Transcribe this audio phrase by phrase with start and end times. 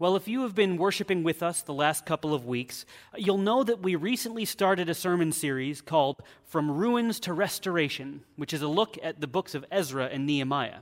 [0.00, 2.86] Well, if you have been worshiping with us the last couple of weeks,
[3.18, 8.54] you'll know that we recently started a sermon series called From Ruins to Restoration, which
[8.54, 10.78] is a look at the books of Ezra and Nehemiah.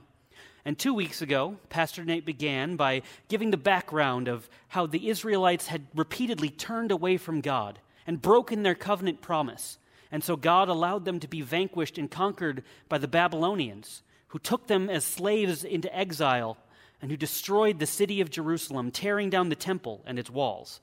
[0.63, 5.67] And two weeks ago, Pastor Nate began by giving the background of how the Israelites
[5.67, 9.79] had repeatedly turned away from God and broken their covenant promise.
[10.13, 14.67] And so God allowed them to be vanquished and conquered by the Babylonians, who took
[14.67, 16.55] them as slaves into exile
[17.01, 20.81] and who destroyed the city of Jerusalem, tearing down the temple and its walls.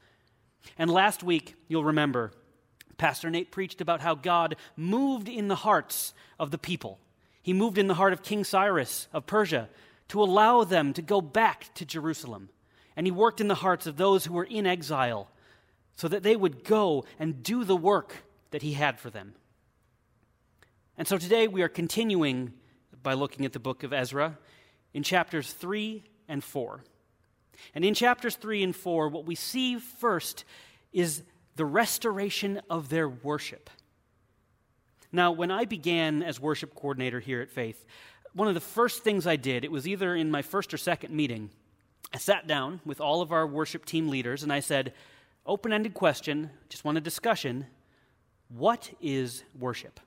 [0.79, 2.33] And last week, you'll remember,
[2.98, 6.98] Pastor Nate preached about how God moved in the hearts of the people.
[7.42, 9.69] He moved in the heart of King Cyrus of Persia
[10.09, 12.48] to allow them to go back to Jerusalem.
[12.97, 15.30] And he worked in the hearts of those who were in exile
[15.97, 19.34] so that they would go and do the work that he had for them.
[20.97, 22.55] And so today we are continuing
[23.03, 24.39] by looking at the book of Ezra
[24.95, 26.83] in chapters 3 and 4.
[27.75, 30.45] And in chapters 3 and 4, what we see first
[30.93, 31.23] is
[31.57, 33.70] the restoration of their worship.
[35.12, 37.87] Now, when I began as worship coordinator here at Faith,
[38.34, 41.15] one of the first things I did, it was either in my first or second
[41.15, 41.50] meeting,
[42.12, 44.93] I sat down with all of our worship team leaders and I said,
[45.47, 47.67] open ended question, just want a discussion.
[48.48, 50.00] What is worship?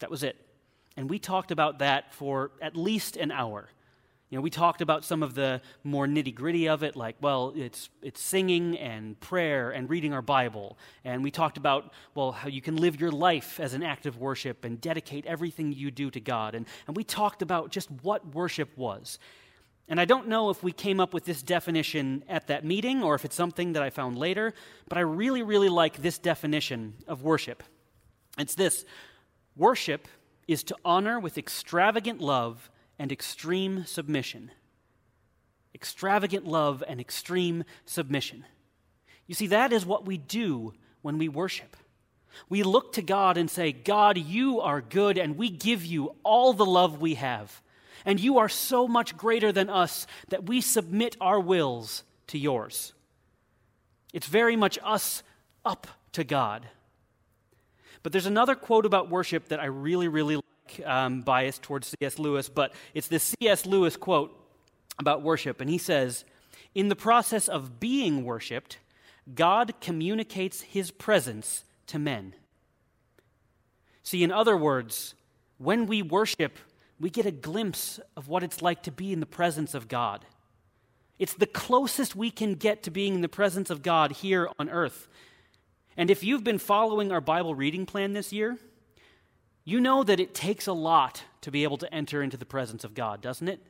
[0.00, 0.36] That was it.
[0.98, 3.68] And we talked about that for at least an hour.
[4.30, 7.52] You know, we talked about some of the more nitty gritty of it, like, well,
[7.54, 10.76] it's, it's singing and prayer and reading our Bible.
[11.04, 14.18] And we talked about, well, how you can live your life as an act of
[14.18, 16.56] worship and dedicate everything you do to God.
[16.56, 19.20] And, and we talked about just what worship was.
[19.88, 23.14] And I don't know if we came up with this definition at that meeting or
[23.14, 24.52] if it's something that I found later,
[24.88, 27.62] but I really, really like this definition of worship.
[28.36, 28.84] It's this
[29.56, 30.08] worship
[30.48, 34.50] is to honor with extravagant love and extreme submission.
[35.74, 38.44] Extravagant love and extreme submission.
[39.26, 41.76] You see, that is what we do when we worship.
[42.48, 46.52] We look to God and say, God, you are good, and we give you all
[46.52, 47.62] the love we have.
[48.04, 52.94] And you are so much greater than us that we submit our wills to yours.
[54.12, 55.22] It's very much us
[55.64, 56.66] up to God.
[58.02, 62.18] But there's another quote about worship that I really, really like, um, biased towards C.S.
[62.18, 63.66] Lewis, but it's this C.S.
[63.66, 64.34] Lewis quote
[64.98, 65.60] about worship.
[65.60, 66.24] And he says,
[66.74, 68.78] In the process of being worshiped,
[69.34, 72.34] God communicates his presence to men.
[74.02, 75.14] See, in other words,
[75.58, 76.58] when we worship,
[76.98, 80.24] we get a glimpse of what it's like to be in the presence of God.
[81.18, 84.70] It's the closest we can get to being in the presence of God here on
[84.70, 85.08] earth.
[85.98, 88.56] And if you've been following our Bible reading plan this year,
[89.64, 92.84] you know that it takes a lot to be able to enter into the presence
[92.84, 93.60] of God, doesn't it?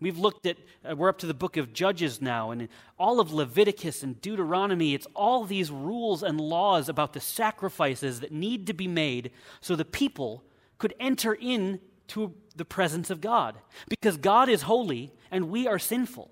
[0.00, 2.68] We've looked at, uh, we're up to the book of Judges now, and
[2.98, 8.32] all of Leviticus and Deuteronomy, it's all these rules and laws about the sacrifices that
[8.32, 9.30] need to be made
[9.60, 10.42] so the people
[10.78, 13.56] could enter into the presence of God.
[13.90, 16.30] Because God is holy and we are sinful.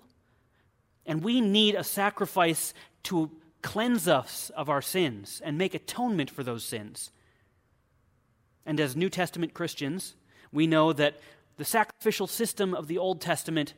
[1.05, 2.73] And we need a sacrifice
[3.03, 3.29] to
[3.61, 7.11] cleanse us of our sins and make atonement for those sins.
[8.65, 10.15] And as New Testament Christians,
[10.51, 11.19] we know that
[11.57, 13.73] the sacrificial system of the Old Testament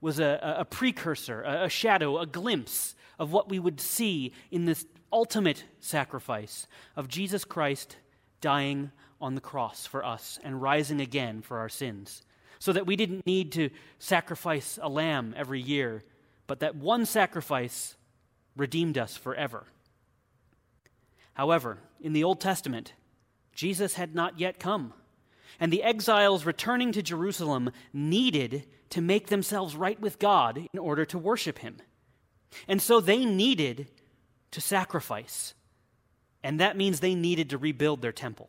[0.00, 4.64] was a, a precursor, a, a shadow, a glimpse of what we would see in
[4.64, 6.66] this ultimate sacrifice
[6.96, 7.96] of Jesus Christ
[8.40, 12.22] dying on the cross for us and rising again for our sins.
[12.58, 16.02] So that we didn't need to sacrifice a lamb every year,
[16.46, 17.96] but that one sacrifice
[18.56, 19.64] redeemed us forever.
[21.34, 22.94] However, in the Old Testament,
[23.52, 24.92] Jesus had not yet come,
[25.60, 31.04] and the exiles returning to Jerusalem needed to make themselves right with God in order
[31.06, 31.76] to worship Him.
[32.68, 33.88] And so they needed
[34.52, 35.54] to sacrifice,
[36.42, 38.48] and that means they needed to rebuild their temple.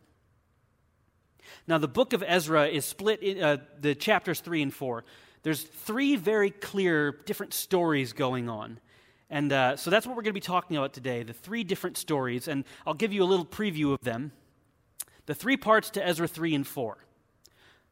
[1.67, 5.03] Now, the book of Ezra is split, in, uh, the chapters 3 and 4.
[5.43, 8.79] There's three very clear different stories going on.
[9.29, 11.97] And uh, so that's what we're going to be talking about today the three different
[11.97, 12.47] stories.
[12.47, 14.31] And I'll give you a little preview of them.
[15.25, 16.97] The three parts to Ezra 3 and 4.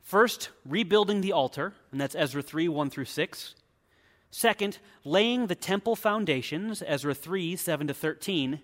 [0.01, 3.55] First, rebuilding the altar, and that's Ezra 3 1 through 6.
[4.31, 8.61] Second, laying the temple foundations, Ezra 3 7 to 13.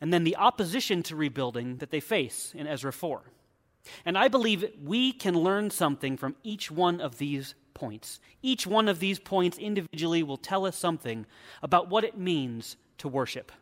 [0.00, 3.22] And then the opposition to rebuilding that they face in Ezra 4.
[4.04, 8.20] And I believe we can learn something from each one of these points.
[8.42, 11.26] Each one of these points individually will tell us something
[11.62, 13.52] about what it means to worship.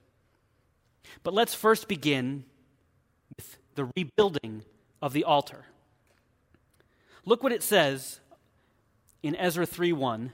[1.22, 2.44] But let's first begin
[3.36, 4.64] with the rebuilding
[5.00, 5.66] of the altar.
[7.24, 8.20] Look what it says
[9.22, 10.32] in Ezra 3:1.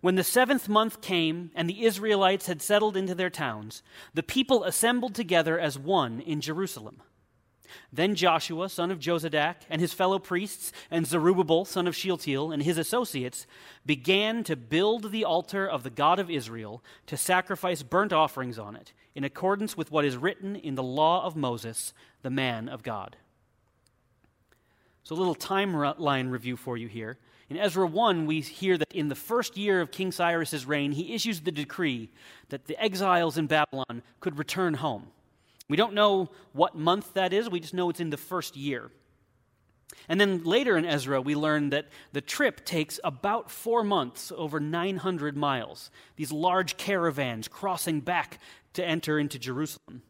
[0.00, 3.82] When the seventh month came and the Israelites had settled into their towns,
[4.14, 7.02] the people assembled together as one in Jerusalem.
[7.92, 12.62] Then Joshua, son of Jozadak, and his fellow priests, and Zerubbabel, son of Shealtiel, and
[12.62, 13.46] his associates
[13.86, 18.76] began to build the altar of the God of Israel to sacrifice burnt offerings on
[18.76, 21.92] it, in accordance with what is written in the law of Moses,
[22.22, 23.16] the man of God.
[25.04, 27.18] So, a little timeline review for you here.
[27.48, 31.14] In Ezra 1, we hear that in the first year of King Cyrus's reign, he
[31.14, 32.10] issues the decree
[32.50, 35.06] that the exiles in Babylon could return home.
[35.68, 38.90] We don't know what month that is, we just know it's in the first year.
[40.08, 44.60] And then later in Ezra, we learn that the trip takes about four months, over
[44.60, 45.90] 900 miles.
[46.16, 48.38] These large caravans crossing back
[48.74, 50.02] to enter into Jerusalem.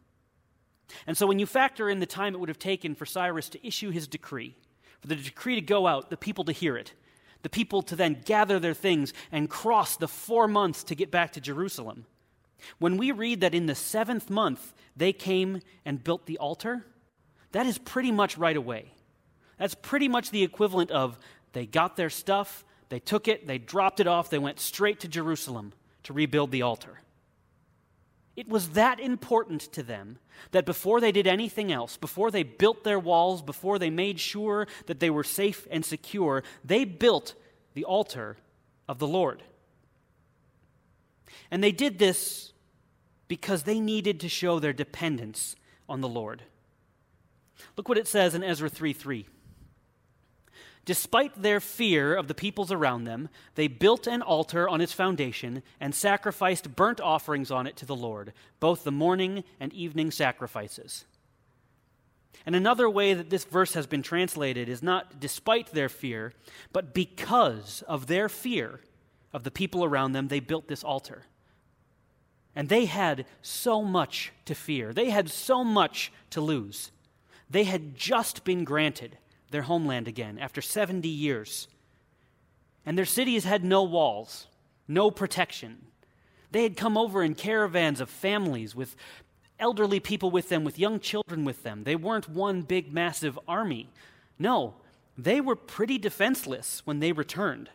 [1.05, 3.67] And so when you factor in the time it would have taken for Cyrus to
[3.67, 4.55] issue his decree,
[5.01, 6.93] for the decree to go out, the people to hear it,
[7.41, 11.33] the people to then gather their things and cross the four months to get back
[11.33, 12.05] to Jerusalem,
[12.77, 16.85] when we read that in the seventh month they came and built the altar,
[17.51, 18.93] that is pretty much right away.
[19.57, 21.17] That's pretty much the equivalent of
[21.53, 25.07] they got their stuff, they took it, they dropped it off, they went straight to
[25.07, 25.73] Jerusalem
[26.03, 26.99] to rebuild the altar.
[28.35, 30.17] It was that important to them
[30.51, 34.65] that before they did anything else, before they built their walls, before they made sure
[34.85, 37.35] that they were safe and secure, they built
[37.73, 38.37] the altar
[38.87, 39.43] of the Lord.
[41.51, 42.53] And they did this
[43.27, 45.55] because they needed to show their dependence
[45.87, 46.43] on the Lord.
[47.77, 49.25] Look what it says in Ezra 3 3.
[50.85, 55.61] Despite their fear of the peoples around them, they built an altar on its foundation
[55.79, 61.05] and sacrificed burnt offerings on it to the Lord, both the morning and evening sacrifices.
[62.45, 66.33] And another way that this verse has been translated is not despite their fear,
[66.73, 68.79] but because of their fear
[69.33, 71.23] of the people around them, they built this altar.
[72.55, 76.91] And they had so much to fear, they had so much to lose.
[77.49, 79.17] They had just been granted
[79.49, 81.67] their homeland again after 70 years.
[82.85, 84.47] And their cities had no walls,
[84.87, 85.85] no protection.
[86.51, 88.95] They had come over in caravans of families with
[89.59, 91.83] elderly people with them, with young children with them.
[91.83, 93.89] They weren't one big, massive army.
[94.37, 94.75] No,
[95.17, 97.69] they were pretty defenseless when they returned.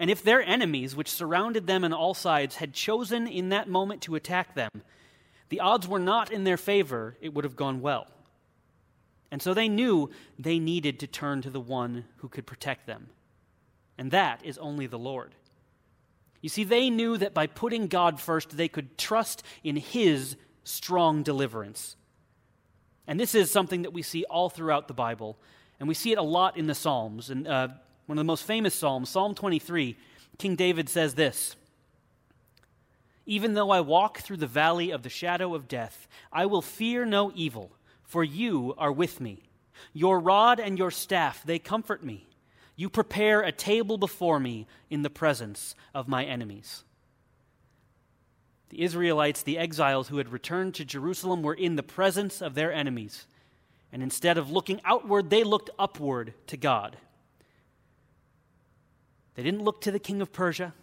[0.00, 4.00] And if their enemies, which surrounded them on all sides, had chosen in that moment
[4.02, 4.70] to attack them,
[5.50, 8.06] the odds were not in their favor, it would have gone well.
[9.30, 10.08] And so they knew
[10.38, 13.10] they needed to turn to the one who could protect them.
[13.98, 15.34] And that is only the Lord.
[16.40, 21.22] You see, they knew that by putting God first, they could trust in His strong
[21.22, 21.96] deliverance.
[23.06, 25.36] And this is something that we see all throughout the Bible,
[25.78, 27.28] and we see it a lot in the Psalms.
[27.28, 27.68] And uh,
[28.10, 29.96] one of the most famous Psalms, Psalm 23,
[30.36, 31.54] King David says this
[33.24, 37.04] Even though I walk through the valley of the shadow of death, I will fear
[37.04, 37.70] no evil,
[38.02, 39.44] for you are with me.
[39.92, 42.26] Your rod and your staff, they comfort me.
[42.74, 46.82] You prepare a table before me in the presence of my enemies.
[48.70, 52.72] The Israelites, the exiles who had returned to Jerusalem, were in the presence of their
[52.72, 53.28] enemies.
[53.92, 56.96] And instead of looking outward, they looked upward to God.
[59.34, 60.74] They didn't look to the king of Persia.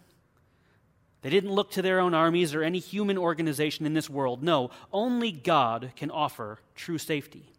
[1.22, 4.42] They didn't look to their own armies or any human organization in this world.
[4.42, 7.50] No, only God can offer true safety.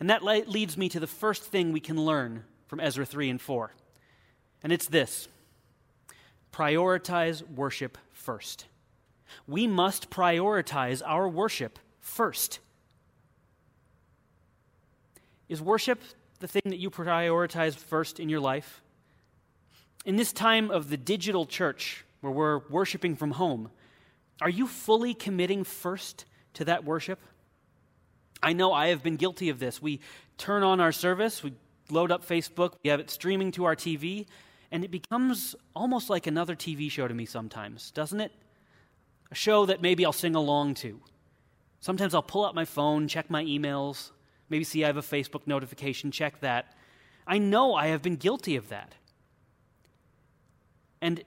[0.00, 3.40] And that leads me to the first thing we can learn from Ezra 3 and
[3.40, 3.72] 4.
[4.62, 5.28] And it's this
[6.52, 8.66] prioritize worship first.
[9.46, 12.60] We must prioritize our worship first.
[15.48, 16.00] Is worship
[16.40, 18.80] the thing that you prioritize first in your life?
[20.04, 23.70] In this time of the digital church, where we're worshiping from home,
[24.42, 27.18] are you fully committing first to that worship?
[28.42, 29.80] I know I have been guilty of this.
[29.80, 30.00] We
[30.36, 31.54] turn on our service, we
[31.90, 34.26] load up Facebook, we have it streaming to our TV,
[34.70, 38.32] and it becomes almost like another TV show to me sometimes, doesn't it?
[39.30, 41.00] A show that maybe I'll sing along to.
[41.80, 44.10] Sometimes I'll pull out my phone, check my emails,
[44.50, 46.74] maybe see I have a Facebook notification, check that.
[47.26, 48.94] I know I have been guilty of that.
[51.04, 51.22] And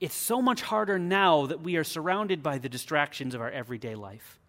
[0.00, 3.94] it's so much harder now that we are surrounded by the distractions of our everyday
[3.94, 4.40] life.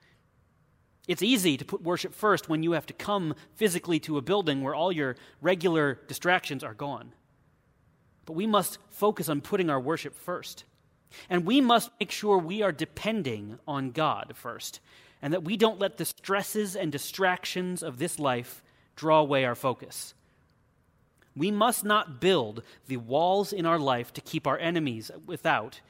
[1.06, 4.62] It's easy to put worship first when you have to come physically to a building
[4.62, 7.12] where all your regular distractions are gone.
[8.26, 10.64] But we must focus on putting our worship first.
[11.30, 14.80] And we must make sure we are depending on God first,
[15.22, 18.64] and that we don't let the stresses and distractions of this life
[18.96, 20.14] draw away our focus.
[21.36, 25.82] We must not build the walls in our life to keep our enemies without.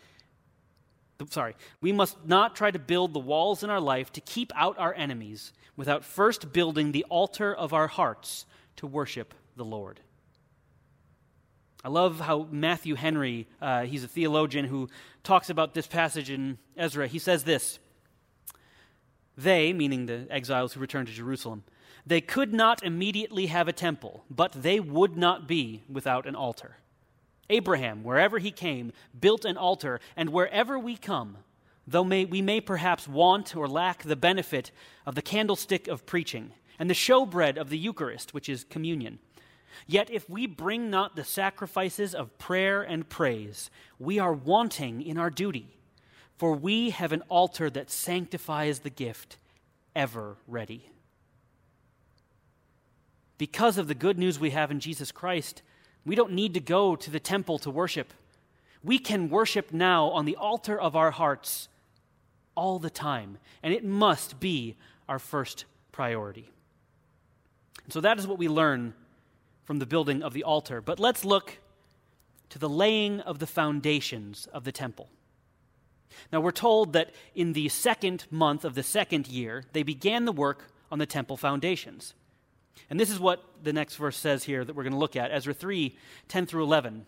[1.29, 4.77] Sorry, we must not try to build the walls in our life to keep out
[4.77, 8.45] our enemies without first building the altar of our hearts
[8.77, 9.99] to worship the Lord.
[11.83, 14.89] I love how Matthew Henry, uh, he's a theologian who
[15.23, 17.07] talks about this passage in Ezra.
[17.07, 17.79] He says this
[19.37, 21.63] They, meaning the exiles who returned to Jerusalem,
[22.05, 26.77] they could not immediately have a temple, but they would not be without an altar.
[27.49, 31.37] Abraham, wherever he came, built an altar, and wherever we come,
[31.87, 34.71] though may, we may perhaps want or lack the benefit
[35.05, 39.19] of the candlestick of preaching and the showbread of the Eucharist, which is communion,
[39.87, 43.69] yet if we bring not the sacrifices of prayer and praise,
[43.99, 45.77] we are wanting in our duty,
[46.37, 49.37] for we have an altar that sanctifies the gift,
[49.95, 50.89] ever ready.
[53.43, 55.63] Because of the good news we have in Jesus Christ,
[56.05, 58.13] we don't need to go to the temple to worship.
[58.81, 61.67] We can worship now on the altar of our hearts
[62.55, 64.77] all the time, and it must be
[65.09, 66.49] our first priority.
[67.83, 68.93] And so that is what we learn
[69.65, 70.79] from the building of the altar.
[70.79, 71.57] But let's look
[72.47, 75.09] to the laying of the foundations of the temple.
[76.31, 80.31] Now, we're told that in the second month of the second year, they began the
[80.31, 82.13] work on the temple foundations.
[82.89, 85.31] And this is what the next verse says here that we're going to look at
[85.31, 87.05] Ezra 3 10 through 11.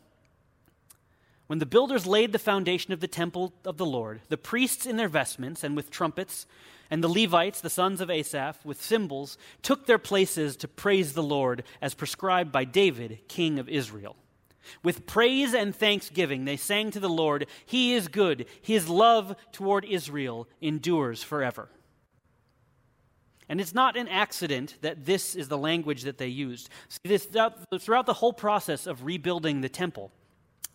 [1.47, 4.97] When the builders laid the foundation of the temple of the Lord, the priests in
[4.97, 6.47] their vestments and with trumpets,
[6.89, 11.23] and the Levites, the sons of Asaph, with cymbals, took their places to praise the
[11.23, 14.15] Lord as prescribed by David, king of Israel.
[14.83, 19.85] With praise and thanksgiving, they sang to the Lord, He is good, His love toward
[19.85, 21.69] Israel endures forever.
[23.47, 26.69] And it's not an accident that this is the language that they used.
[26.89, 27.27] See, this,
[27.79, 30.11] throughout the whole process of rebuilding the temple,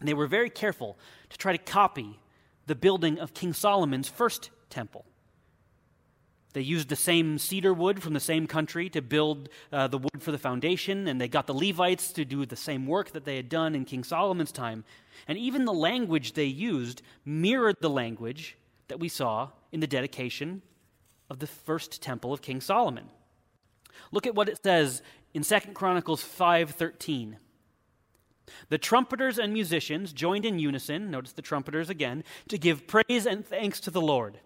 [0.01, 0.97] they were very careful
[1.31, 2.21] to try to copy
[2.67, 5.05] the building of King Solomon's first temple.
[6.53, 10.21] They used the same cedar wood from the same country to build uh, the wood
[10.21, 13.37] for the foundation, and they got the Levites to do the same work that they
[13.37, 14.85] had done in King Solomon's time.
[15.29, 18.57] And even the language they used mirrored the language
[18.89, 20.63] that we saw in the dedication
[21.31, 23.09] of the first temple of King Solomon.
[24.13, 27.39] Look at what it says in 2 Chronicles 5:13.
[28.69, 33.47] The trumpeters and musicians joined in unison, notice the trumpeters again, to give praise and
[33.47, 34.41] thanks to the Lord.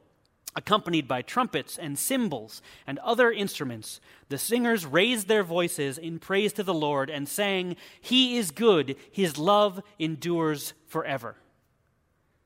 [0.55, 6.53] Accompanied by trumpets and cymbals and other instruments, the singers raised their voices in praise
[6.53, 11.37] to the Lord and sang, He is good, His love endures forever.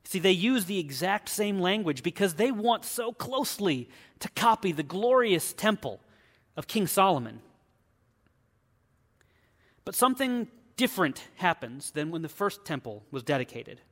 [0.08, 4.82] See, they use the exact same language because they want so closely to copy the
[4.82, 6.00] glorious temple
[6.56, 7.42] of King Solomon.
[9.84, 10.48] But something
[10.78, 13.82] different happens than when the first temple was dedicated.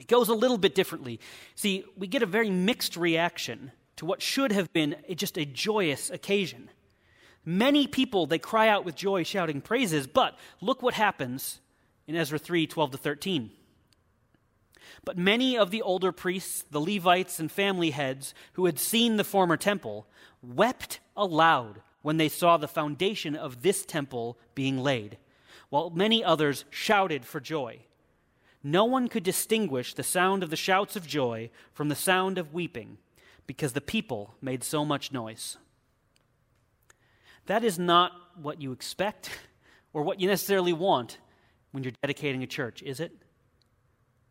[0.00, 1.20] It goes a little bit differently.
[1.54, 6.08] See, we get a very mixed reaction to what should have been just a joyous
[6.08, 6.70] occasion.
[7.44, 11.60] Many people, they cry out with joy, shouting praises, but look what happens
[12.06, 13.50] in Ezra 3 12 to 13.
[15.04, 19.24] But many of the older priests, the Levites, and family heads who had seen the
[19.24, 20.06] former temple
[20.42, 25.16] wept aloud when they saw the foundation of this temple being laid,
[25.70, 27.80] while many others shouted for joy.
[28.62, 32.52] No one could distinguish the sound of the shouts of joy from the sound of
[32.54, 32.98] weeping,
[33.46, 35.58] because the people made so much noise.
[37.46, 39.30] That is not what you expect
[39.92, 41.18] or what you necessarily want
[41.72, 43.12] when you're dedicating a church, is it?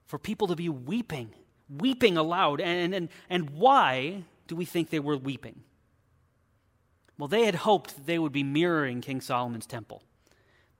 [0.06, 1.30] For people to be weeping,
[1.70, 2.62] weeping aloud.
[2.62, 5.62] And, and, and why do we think they were weeping?
[7.18, 10.04] Well, they had hoped that they would be mirroring King Solomon's temple,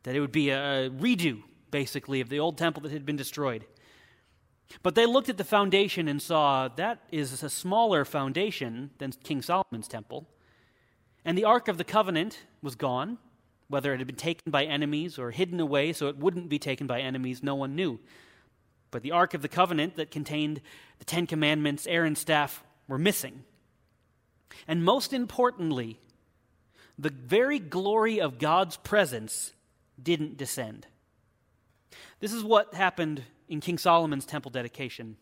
[0.04, 3.66] that it would be a redo, basically, of the old temple that had been destroyed.
[4.82, 9.42] But they looked at the foundation and saw that is a smaller foundation than King
[9.42, 10.28] Solomon's temple.
[11.24, 13.20] And the Ark of the Covenant was gone.
[13.70, 16.86] Whether it had been taken by enemies or hidden away so it wouldn't be taken
[16.86, 18.00] by enemies, no one knew.
[18.94, 20.62] But the Ark of the Covenant that contained
[21.00, 23.44] the Ten Commandments, Aaron's staff, were missing.
[24.68, 26.00] And most importantly,
[27.00, 29.54] the very glory of God's presence
[30.02, 30.86] didn't descend.
[32.20, 35.18] This is what happened in King Solomon's temple dedication.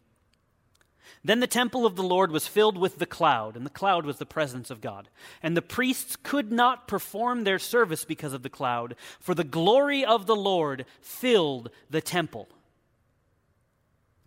[1.24, 4.18] Then the temple of the Lord was filled with the cloud, and the cloud was
[4.18, 5.08] the presence of God.
[5.42, 10.04] And the priests could not perform their service because of the cloud, for the glory
[10.04, 12.50] of the Lord filled the temple.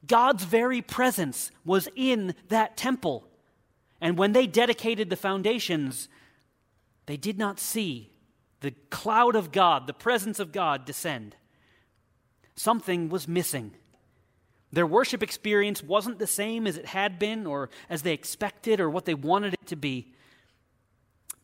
[0.07, 3.29] God's very presence was in that temple.
[4.01, 6.09] And when they dedicated the foundations,
[7.07, 8.11] they did not see
[8.61, 11.37] the cloud of God, the presence of God, descend.
[12.57, 13.73] Something was missing.
[14.73, 18.91] Their worship experience wasn't the same as it had been, or as they expected, or
[18.91, 20.13] what they wanted it to be.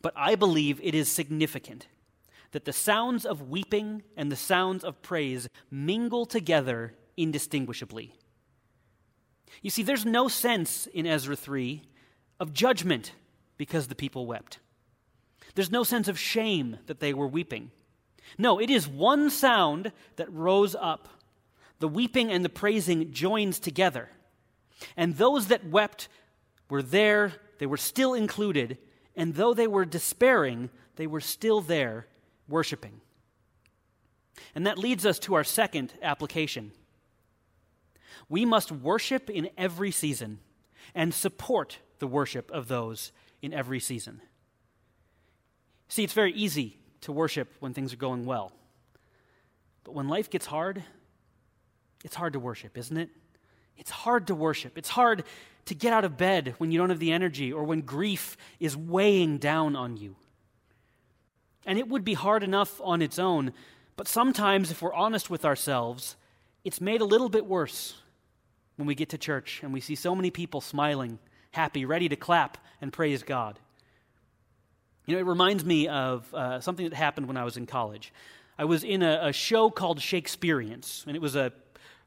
[0.01, 1.87] But I believe it is significant
[2.51, 8.13] that the sounds of weeping and the sounds of praise mingle together indistinguishably.
[9.61, 11.81] You see, there's no sense in Ezra 3
[12.39, 13.13] of judgment
[13.57, 14.59] because the people wept.
[15.55, 17.71] There's no sense of shame that they were weeping.
[18.37, 21.07] No, it is one sound that rose up.
[21.79, 24.09] The weeping and the praising joins together.
[24.95, 26.07] And those that wept
[26.69, 28.77] were there, they were still included,
[29.15, 32.07] and though they were despairing, they were still there
[32.47, 33.01] worshiping.
[34.55, 36.71] And that leads us to our second application.
[38.29, 40.39] We must worship in every season
[40.93, 44.21] and support the worship of those in every season.
[45.87, 48.51] See, it's very easy to worship when things are going well.
[49.83, 50.83] But when life gets hard,
[52.03, 53.09] it's hard to worship, isn't it?
[53.77, 54.77] It's hard to worship.
[54.77, 55.23] It's hard
[55.65, 58.75] to get out of bed when you don't have the energy or when grief is
[58.75, 60.15] weighing down on you.
[61.65, 63.53] And it would be hard enough on its own,
[63.95, 66.15] but sometimes, if we're honest with ourselves,
[66.63, 68.00] it's made a little bit worse
[68.75, 71.19] when we get to church and we see so many people smiling,
[71.51, 73.59] happy, ready to clap and praise God.
[75.05, 78.13] You know, it reminds me of uh, something that happened when I was in college.
[78.57, 81.51] I was in a, a show called Shakespeareans, and it was a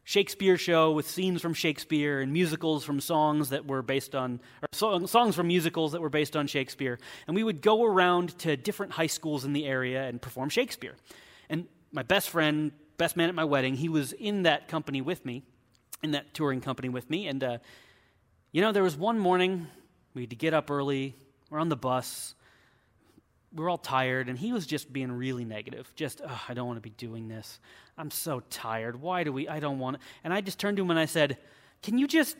[0.04, 4.68] Shakespeare show with scenes from Shakespeare and musicals from songs that were based on, or
[4.72, 6.98] so, songs from musicals that were based on Shakespeare.
[7.26, 10.94] And we would go around to different high schools in the area and perform Shakespeare.
[11.48, 15.24] And my best friend, best man at my wedding, he was in that company with
[15.24, 15.42] me,
[16.04, 17.26] in that touring company with me.
[17.26, 17.58] And, uh,
[18.52, 19.66] you know, there was one morning
[20.12, 21.16] we had to get up early,
[21.50, 22.34] we're on the bus,
[23.52, 25.90] we were all tired, and he was just being really negative.
[25.96, 27.58] Just, oh, I don't want to be doing this.
[27.96, 29.00] I'm so tired.
[29.00, 29.48] Why do we?
[29.48, 29.96] I don't want.
[30.22, 31.38] And I just turned to him and I said,
[31.82, 32.36] Can you just,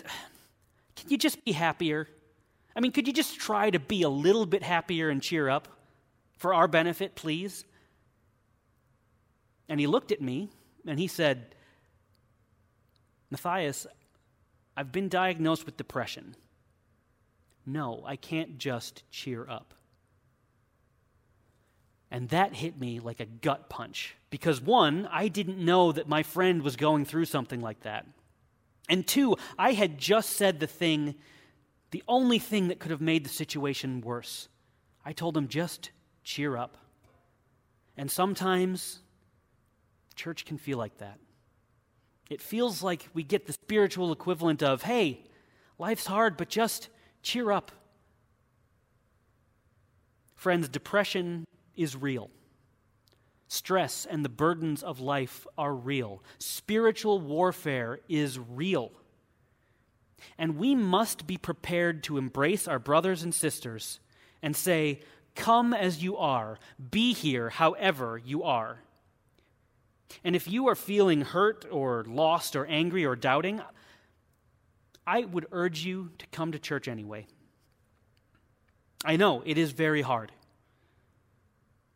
[0.97, 2.09] can you just be happier?
[2.77, 5.69] I mean, could you just try to be a little bit happier and cheer up
[6.37, 7.65] for our benefit, please?
[9.69, 10.51] And he looked at me
[10.87, 11.55] and he said,
[13.35, 13.85] Matthias,
[14.77, 16.37] I've been diagnosed with depression.
[17.67, 19.75] No, I can't just cheer up.
[22.13, 24.15] And that hit me like a gut punch.
[24.31, 28.07] Because one, I didn't know that my friend was going through something like that.
[28.89, 31.17] And two, I had just said the thing,
[31.91, 34.49] the only thing that could have made the situation worse.
[35.05, 35.91] I told him, just
[36.23, 36.77] cheer up.
[37.97, 39.01] And sometimes
[40.15, 41.19] church can feel like that.
[42.31, 45.25] It feels like we get the spiritual equivalent of, hey,
[45.79, 46.89] life's hard, but just
[47.23, 47.71] cheer up.
[50.35, 52.31] Friends, depression is real.
[53.49, 56.23] Stress and the burdens of life are real.
[56.39, 58.91] Spiritual warfare is real.
[60.39, 64.01] And we must be prepared to embrace our brothers and sisters
[64.43, 65.01] and say,
[65.35, 66.59] Come as you are,
[66.91, 68.84] be here however you are.
[70.23, 73.61] And if you are feeling hurt or lost or angry or doubting,
[75.07, 77.27] I would urge you to come to church anyway.
[79.05, 80.33] I know it is very hard.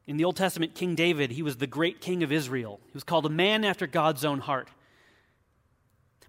[0.07, 2.81] In the Old Testament, King David, he was the great king of Israel.
[2.87, 4.69] He was called a man after God's own heart.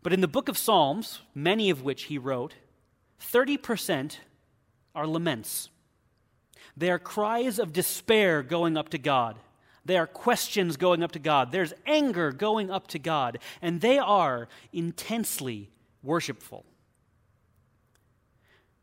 [0.04, 2.56] But in the book of Psalms, many of which he wrote,
[3.22, 4.18] 30%
[4.96, 5.70] are laments.
[6.76, 9.38] They are cries of despair going up to God.
[9.90, 11.52] They are questions going up to God.
[11.52, 13.40] There's anger going up to God.
[13.60, 15.72] And they are intensely
[16.04, 16.64] worshipful.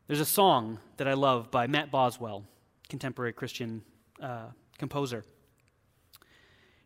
[0.07, 2.43] There's a song that I love by Matt Boswell,
[2.89, 3.83] contemporary Christian
[4.21, 5.23] uh, composer.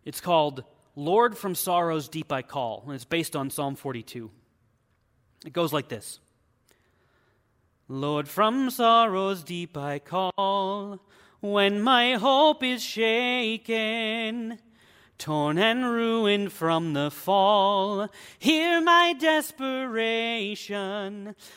[0.06, 4.30] It's called Lord from Sorrows Deep I Call, and it's based on Psalm 42.
[5.48, 6.20] It goes like this
[7.88, 11.00] Lord, from sorrows deep I call,
[11.42, 14.58] when my hope is shaken,
[15.18, 18.08] torn and ruined from the fall.
[18.40, 20.56] Hear my desperation,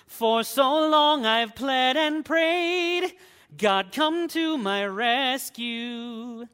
[0.06, 3.14] for so long I've pled and prayed
[3.56, 6.46] God, come to my rescue.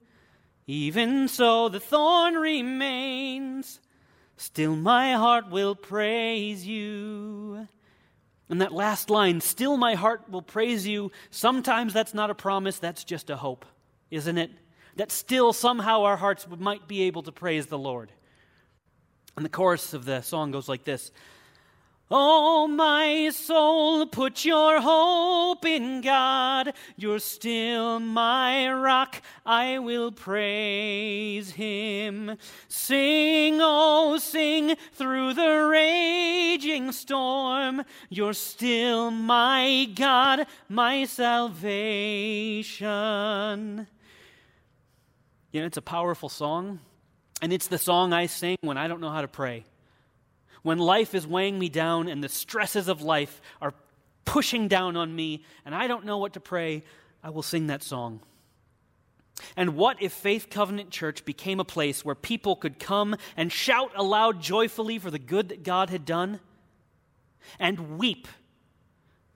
[0.66, 3.80] Even so, the thorn remains.
[4.36, 7.68] Still, my heart will praise you.
[8.50, 12.80] And that last line, still my heart will praise you, sometimes that's not a promise,
[12.80, 13.64] that's just a hope,
[14.10, 14.50] isn't it?
[14.96, 18.10] That still somehow our hearts might be able to praise the Lord.
[19.36, 21.12] And the chorus of the song goes like this
[22.12, 26.72] Oh, my soul, put your hope in God.
[26.96, 29.22] You're still my rock.
[29.46, 32.36] I will praise him.
[32.66, 37.84] Sing, oh, sing through the raging storm.
[38.08, 41.68] You're still my God, my salvation.
[45.52, 46.80] You know, it's a powerful song,
[47.40, 49.64] and it's the song I sing when I don't know how to pray
[50.62, 53.74] when life is weighing me down and the stresses of life are
[54.24, 56.84] pushing down on me and I don't know what to pray,
[57.22, 58.20] I will sing that song.
[59.56, 63.90] And what if Faith Covenant Church became a place where people could come and shout
[63.96, 66.40] aloud joyfully for the good that God had done
[67.58, 68.28] and weep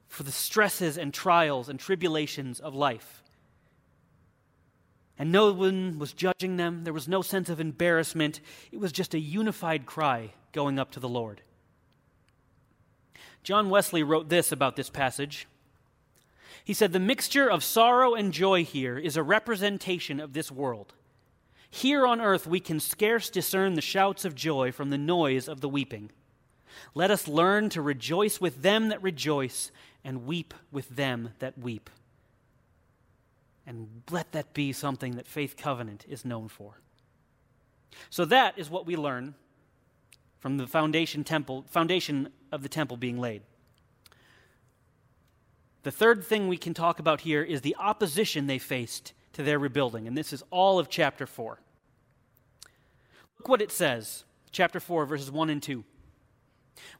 [0.06, 3.23] for the stresses and trials and tribulations of life?
[5.18, 6.84] And no one was judging them.
[6.84, 8.40] There was no sense of embarrassment.
[8.72, 11.42] It was just a unified cry going up to the Lord.
[13.44, 15.46] John Wesley wrote this about this passage.
[16.64, 20.94] He said, The mixture of sorrow and joy here is a representation of this world.
[21.70, 25.60] Here on earth, we can scarce discern the shouts of joy from the noise of
[25.60, 26.10] the weeping.
[26.94, 29.70] Let us learn to rejoice with them that rejoice
[30.04, 31.90] and weep with them that weep.
[33.66, 36.80] And let that be something that Faith Covenant is known for.
[38.10, 39.34] So that is what we learn
[40.38, 43.42] from the foundation temple foundation of the temple being laid.
[45.84, 49.58] The third thing we can talk about here is the opposition they faced to their
[49.58, 51.58] rebuilding, and this is all of chapter 4.
[53.38, 55.84] Look what it says, chapter 4 verses 1 and 2.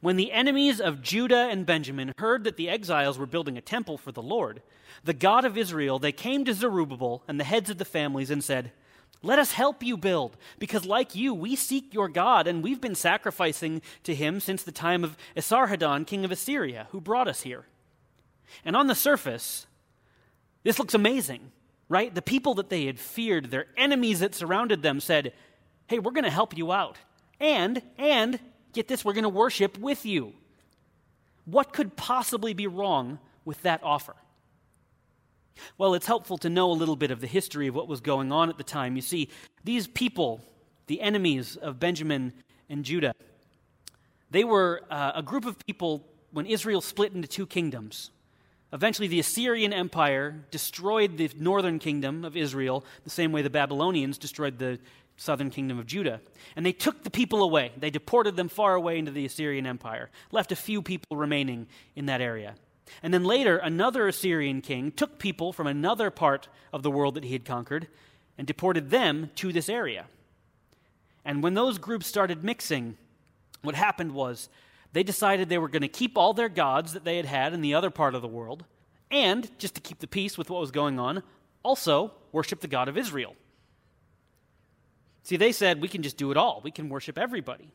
[0.01, 3.97] When the enemies of Judah and Benjamin heard that the exiles were building a temple
[3.97, 4.61] for the Lord,
[5.03, 8.43] the God of Israel, they came to Zerubbabel and the heads of the families and
[8.43, 8.71] said,
[9.25, 12.93] let us help you build, because like you, we seek your God, and we've been
[12.93, 17.65] sacrificing to him since the time of Esarhaddon, king of Assyria, who brought us here.
[18.63, 19.65] And on the surface,
[20.63, 21.51] this looks amazing,
[21.89, 22.13] right?
[22.13, 25.33] The people that they had feared, their enemies that surrounded them, said,
[25.87, 26.97] Hey, we're going to help you out.
[27.39, 28.39] And, and,
[28.75, 30.33] get this, we're going to worship with you.
[31.45, 34.15] What could possibly be wrong with that offer?
[35.77, 38.31] Well, it's helpful to know a little bit of the history of what was going
[38.31, 38.95] on at the time.
[38.95, 39.29] You see,
[39.63, 40.41] these people,
[40.87, 42.33] the enemies of Benjamin
[42.69, 43.13] and Judah,
[44.31, 48.11] they were uh, a group of people when Israel split into two kingdoms.
[48.73, 54.17] Eventually, the Assyrian Empire destroyed the northern kingdom of Israel the same way the Babylonians
[54.17, 54.79] destroyed the
[55.17, 56.21] southern kingdom of Judah.
[56.55, 57.71] And they took the people away.
[57.77, 62.05] They deported them far away into the Assyrian Empire, left a few people remaining in
[62.07, 62.55] that area.
[63.01, 67.23] And then later, another Assyrian king took people from another part of the world that
[67.23, 67.87] he had conquered
[68.37, 70.05] and deported them to this area.
[71.23, 72.97] And when those groups started mixing,
[73.61, 74.49] what happened was
[74.93, 77.61] they decided they were going to keep all their gods that they had had in
[77.61, 78.65] the other part of the world,
[79.09, 81.23] and, just to keep the peace with what was going on,
[81.63, 83.35] also worship the God of Israel.
[85.25, 87.67] See, they said, we can just do it all, we can worship everybody.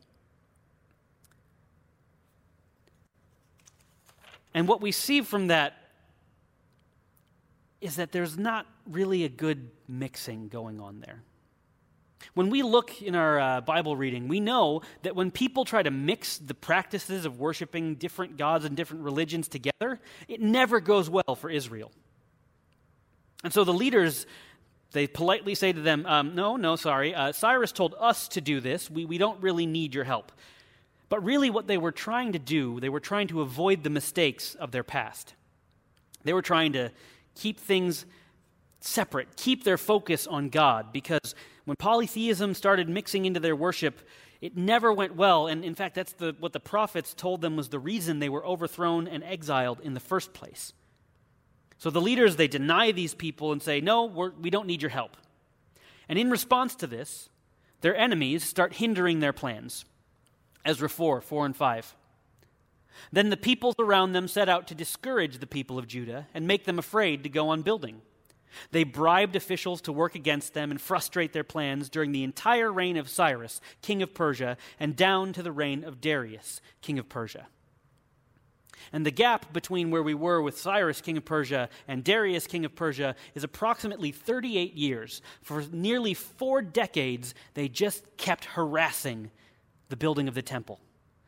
[4.53, 5.73] And what we see from that
[7.81, 11.23] is that there's not really a good mixing going on there.
[12.35, 15.91] When we look in our uh, Bible reading, we know that when people try to
[15.91, 21.35] mix the practices of worshiping different gods and different religions together, it never goes well
[21.35, 21.91] for Israel.
[23.43, 24.25] And so the leaders,
[24.91, 27.15] they politely say to them, um, No, no, sorry.
[27.15, 28.89] Uh, Cyrus told us to do this.
[28.89, 30.31] We, we don't really need your help.
[31.09, 34.55] But really, what they were trying to do, they were trying to avoid the mistakes
[34.55, 35.33] of their past.
[36.23, 36.91] They were trying to
[37.35, 38.05] keep things
[38.79, 43.99] separate, keep their focus on God, because when polytheism started mixing into their worship,
[44.39, 45.47] it never went well.
[45.47, 48.45] And in fact, that's the, what the prophets told them was the reason they were
[48.45, 50.73] overthrown and exiled in the first place.
[51.81, 54.83] So the leaders, they deny these people and say, No, we're, we do not need
[54.83, 55.17] your help.
[56.07, 57.29] And in response to this,
[57.81, 59.83] their enemies start hindering their plans.
[60.63, 61.95] Ezra 4 4 and 5.
[63.11, 66.65] Then the peoples around them set out to discourage the people of Judah and make
[66.65, 68.03] them afraid to go on building.
[68.69, 72.95] They bribed officials to work against them and frustrate their plans during the entire reign
[72.95, 77.47] of Cyrus, king of Persia, and down to the reign of Darius, king of Persia.
[78.93, 82.65] And the gap between where we were with Cyrus, king of Persia, and Darius, king
[82.65, 85.21] of Persia, is approximately 38 years.
[85.41, 89.31] For nearly four decades, they just kept harassing
[89.89, 90.79] the building of the temple,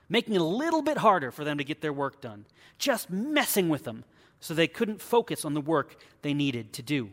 [0.09, 2.45] making it a little bit harder for them to get their work done,
[2.77, 4.05] just messing with them
[4.39, 7.09] so they couldn't focus on the work they needed to do.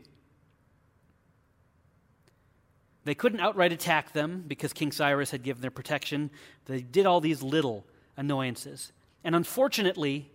[3.04, 6.30] They couldn't outright attack them because King Cyrus had given their protection.
[6.66, 8.92] They did all these little annoyances.
[9.24, 10.30] And unfortunately,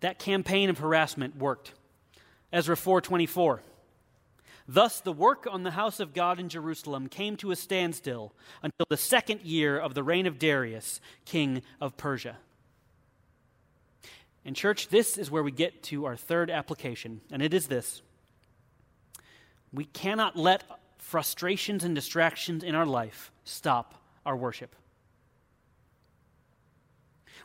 [0.00, 1.72] that campaign of harassment worked.
[2.52, 3.60] Ezra 4:24
[4.66, 8.86] Thus the work on the house of God in Jerusalem came to a standstill until
[8.88, 12.38] the second year of the reign of Darius, king of Persia.
[14.44, 18.00] And church, this is where we get to our third application, and it is this.
[19.72, 20.64] We cannot let
[20.98, 23.94] frustrations and distractions in our life stop
[24.24, 24.74] our worship.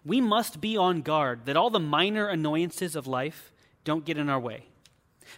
[0.06, 3.52] We must be on guard that all the minor annoyances of life
[3.84, 4.68] don't get in our way.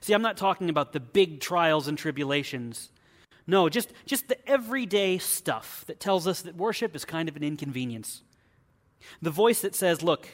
[0.01, 2.89] See, I'm not talking about the big trials and tribulations.
[3.47, 7.43] No, just, just the everyday stuff that tells us that worship is kind of an
[7.43, 8.23] inconvenience.
[9.21, 10.27] The voice that says, Look,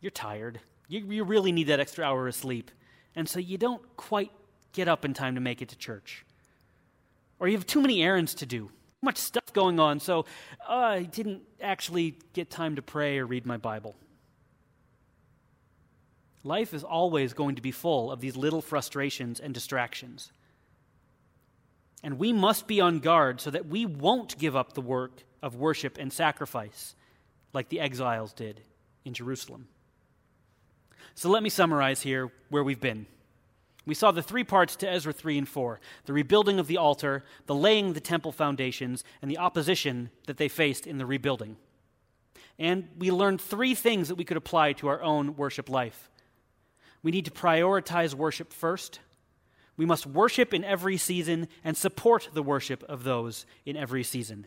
[0.00, 0.60] you're tired.
[0.88, 2.70] You, you really need that extra hour of sleep.
[3.16, 4.30] And so you don't quite
[4.72, 6.24] get up in time to make it to church.
[7.40, 8.70] Or you have too many errands to do,
[9.02, 10.24] much stuff going on, so
[10.68, 13.96] uh, I didn't actually get time to pray or read my Bible.
[16.44, 20.32] Life is always going to be full of these little frustrations and distractions.
[22.02, 25.56] And we must be on guard so that we won't give up the work of
[25.56, 26.94] worship and sacrifice
[27.52, 28.62] like the exiles did
[29.04, 29.68] in Jerusalem.
[31.14, 33.06] So let me summarize here where we've been.
[33.88, 37.24] We saw the three parts to Ezra 3 and 4 the rebuilding of the altar,
[37.46, 41.56] the laying the temple foundations, and the opposition that they faced in the rebuilding.
[42.58, 46.10] And we learned three things that we could apply to our own worship life.
[47.02, 49.00] We need to prioritize worship first.
[49.78, 54.46] We must worship in every season and support the worship of those in every season.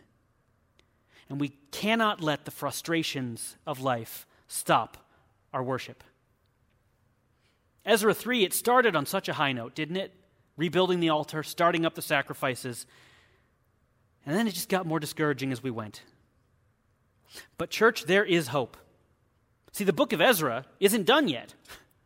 [1.29, 4.97] And we cannot let the frustrations of life stop
[5.51, 6.03] our worship.
[7.85, 10.13] Ezra 3, it started on such a high note, didn't it?
[10.57, 12.85] Rebuilding the altar, starting up the sacrifices.
[14.25, 16.03] And then it just got more discouraging as we went.
[17.57, 18.77] But, church, there is hope.
[19.71, 21.53] See, the book of Ezra isn't done yet.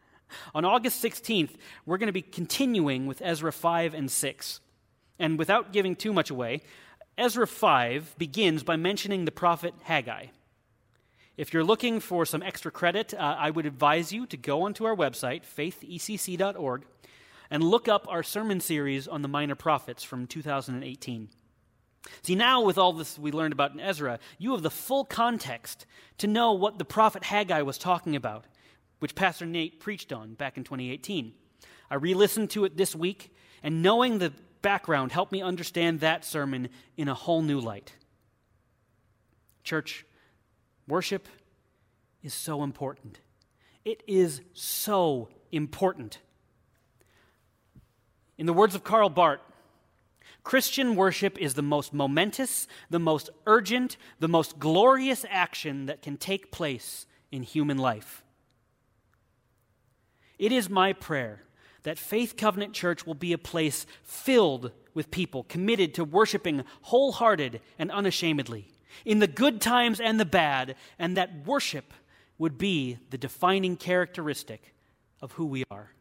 [0.56, 4.60] On August 16th, we're going to be continuing with Ezra 5 and 6.
[5.20, 6.62] And without giving too much away,
[7.18, 10.28] Ezra 5 begins by mentioning the prophet Haggai.
[11.38, 14.86] If you're looking for some extra credit, uh, I would advise you to go onto
[14.86, 16.86] our website, faithecc.org,
[17.50, 21.30] and look up our sermon series on the minor prophets from 2018.
[22.22, 25.86] See, now with all this we learned about in Ezra, you have the full context
[26.20, 28.46] to know what the prophet Haggai was talking about
[29.00, 31.34] which Pastor Nate preached on back in 2018.
[31.90, 36.26] I re listened to it this week, and knowing the background helped me understand that
[36.26, 37.94] sermon in a whole new light.
[39.64, 40.06] Church,
[40.88, 41.28] worship
[42.24, 43.20] is so important.
[43.84, 46.20] It is so important.
[48.38, 49.40] In the words of Karl Barth,
[50.44, 56.18] Christian worship is the most momentous, the most urgent, the most glorious action that can
[56.18, 58.24] take place in human life.
[60.38, 61.44] It is my prayer
[61.84, 67.62] that Faith Covenant Church will be a place filled with people committed to worshiping wholehearted
[67.78, 71.94] and unashamedly in the good times and the bad, and that worship
[72.38, 74.76] would be the defining characteristic
[75.22, 75.95] of who we are.